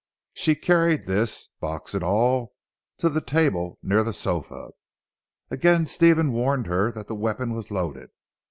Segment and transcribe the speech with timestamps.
[0.33, 2.53] She carried this, box and all,
[2.97, 4.71] to a table near the sofa.
[5.51, 8.09] Again Stephen warned her that the weapon was loaded.